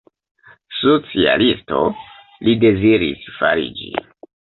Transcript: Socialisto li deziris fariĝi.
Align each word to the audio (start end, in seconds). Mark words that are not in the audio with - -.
Socialisto 0.77 1.83
li 2.49 2.59
deziris 2.67 3.33
fariĝi. 3.41 3.97